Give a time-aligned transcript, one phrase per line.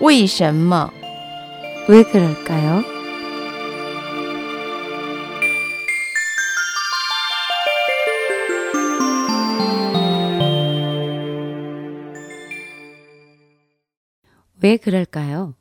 [0.00, 0.90] 为什么?
[1.88, 2.82] 왜 그럴까요?
[14.62, 15.54] 왜 그럴까요?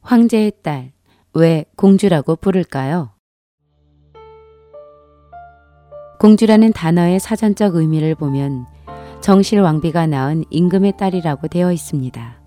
[0.00, 0.92] 황제의 딸,
[1.34, 3.10] 왜 공주라고 부를까요?
[6.18, 8.66] 공주라는 단어의 사전적 의미를 보면
[9.20, 12.40] 정실 왕비가 낳은 임금의 딸이라고 되어 있습니다.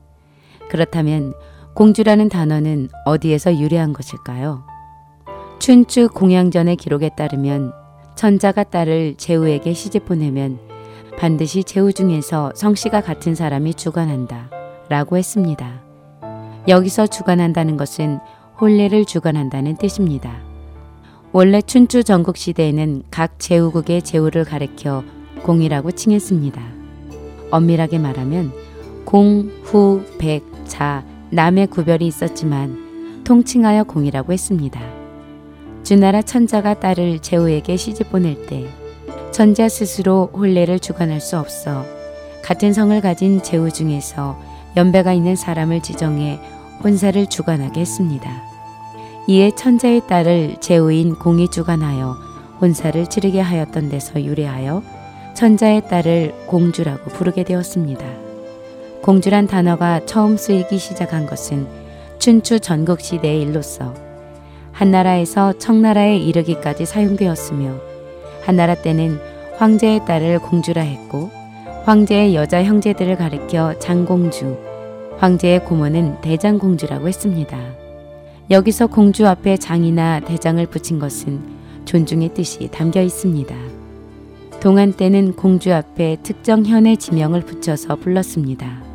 [0.68, 1.34] 그렇다면
[1.74, 4.64] 공주라는 단어는 어디에서 유래한 것일까요?
[5.58, 7.72] 춘추 공양전의 기록에 따르면
[8.16, 10.58] 천자가 딸을 제후에게 시집 보내면
[11.18, 14.50] 반드시 제후 중에서 성씨가 같은 사람이 주관한다
[14.88, 15.80] 라고 했습니다.
[16.66, 18.18] 여기서 주관한다는 것은
[18.60, 20.40] 혼례를 주관한다는 뜻입니다.
[21.32, 25.04] 원래 춘추 전국 시대에는 각 제후국의 제후를 가리켜
[25.42, 26.60] 공이라고 칭했습니다.
[27.50, 28.52] 엄밀하게 말하면
[29.04, 34.80] 공, 후, 백, 자, 남의 구별이 있었지만 통칭하여 공이라고 했습니다.
[35.82, 38.68] 주나라 천자가 딸을 제후에게 시집 보낼 때
[39.32, 41.84] 천자 스스로 혼례를 주관할 수 없어
[42.42, 44.38] 같은 성을 가진 제후 중에서
[44.76, 46.38] 연배가 있는 사람을 지정해
[46.84, 48.30] 혼사를 주관하게 했습니다.
[49.26, 52.16] 이에 천자의 딸을 제후인 공이 주관하여
[52.60, 54.82] 혼사를 치르게 하였던 데서 유래하여
[55.34, 58.27] 천자의 딸을 공주라고 부르게 되었습니다.
[59.02, 61.66] 공주란 단어가 처음 쓰이기 시작한 것은
[62.18, 63.94] 춘추 전국 시대의 일로서
[64.72, 67.74] 한나라에서 청나라에 이르기까지 사용되었으며
[68.42, 69.18] 한나라 때는
[69.56, 71.30] 황제의 딸을 공주라 했고
[71.84, 74.58] 황제의 여자 형제들을 가리켜 장공주,
[75.18, 77.58] 황제의 고모는 대장공주라고 했습니다.
[78.50, 81.40] 여기서 공주 앞에 장이나 대장을 붙인 것은
[81.86, 83.54] 존중의 뜻이 담겨 있습니다.
[84.60, 88.87] 동안 때는 공주 앞에 특정 현의 지명을 붙여서 불렀습니다.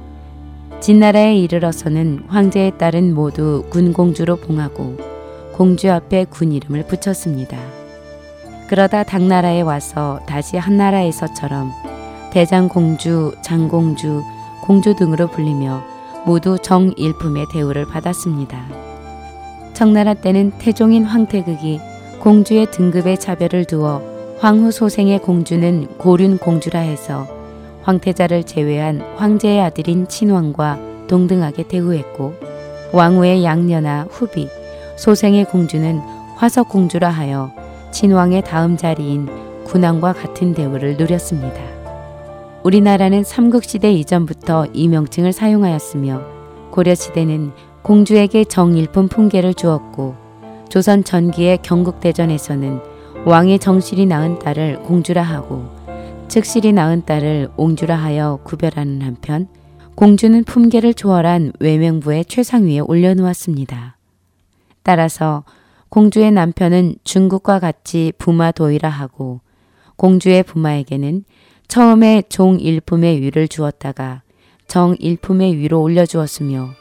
[0.83, 4.97] 진나라에 이르러서는 황제의 딸은 모두 군공주로 봉하고
[5.53, 7.57] 공주 앞에 군 이름을 붙였습니다.
[8.67, 11.72] 그러다 당나라에 와서 다시 한나라에서처럼
[12.33, 14.23] 대장공주, 장공주,
[14.61, 15.81] 공주 등으로 불리며
[16.25, 18.66] 모두 정일품의 대우를 받았습니다.
[19.72, 21.79] 청나라 때는 태종인 황태극이
[22.19, 24.01] 공주의 등급의 차별을 두어
[24.39, 27.42] 황후 소생의 공주는 고륜 공주라 해서
[27.83, 32.33] 황태자를 제외한 황제의 아들인 친왕과 동등하게 대우했고
[32.94, 34.47] 왕후의 양녀나 후비,
[34.97, 35.99] 소생의 공주는
[36.35, 37.51] 화석 공주라 하여
[37.91, 39.27] 친왕의 다음 자리인
[39.66, 41.61] 군왕과 같은 대우를 누렸습니다.
[42.63, 46.22] 우리나라는 삼국시대 이전부터 이 명칭을 사용하였으며
[46.72, 47.51] 고려시대는
[47.81, 50.16] 공주에게 정일품 풍계를 주었고
[50.69, 52.79] 조선 전기의 경국대전에서는
[53.25, 55.82] 왕의 정실이 낳은 딸을 공주라 하고
[56.33, 59.47] 즉실이 낳은 딸을 옹주라 하여 구별하는 한편
[59.94, 63.97] 공주는 품계를 초월한 외명부의 최상위에 올려놓았습니다.
[64.81, 65.43] 따라서
[65.89, 69.41] 공주의 남편은 중국과 같이 부마 도이라 하고
[69.95, 71.23] 공주의 부마에게는
[71.67, 74.23] 처음에 종 일품의 위를 주었다가
[74.67, 76.72] 정 일품의 위로 올려주었으며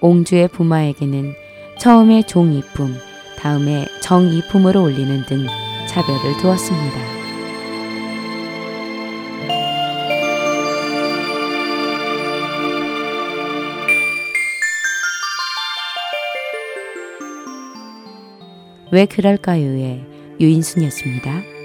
[0.00, 1.32] 옹주의 부마에게는
[1.78, 2.92] 처음에 종 이품,
[3.38, 5.46] 다음에 정 이품으로 올리는 등
[5.86, 7.15] 차별을 두었습니다.
[18.96, 20.00] 왜 그럴까요의
[20.40, 21.55] 유인순이었습니다.